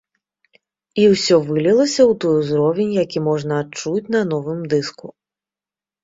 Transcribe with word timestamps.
І 1.01 1.03
ўсё 1.13 1.35
вылілася 1.49 1.99
ў 2.11 2.13
той 2.23 2.33
узровень, 2.43 2.95
які 3.03 3.19
можна 3.27 3.53
адчуць 3.65 4.11
на 4.17 4.21
новым 4.31 4.59
дыску. 4.73 5.07